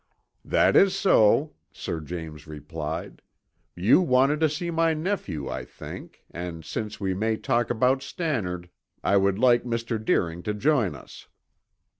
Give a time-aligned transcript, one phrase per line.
[0.43, 3.21] "That is so," Sir James replied.
[3.75, 8.71] "You wanted to see my nephew, I think, and since we may talk about Stannard,
[9.03, 10.03] I would like Mr.
[10.03, 11.27] Deering to join us."